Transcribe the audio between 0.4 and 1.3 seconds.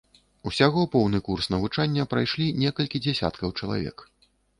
Усяго поўны